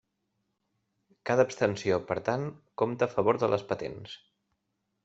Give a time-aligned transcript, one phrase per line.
[1.31, 2.49] Cada abstenció, per tant,
[2.85, 4.19] compta a favor de les patents.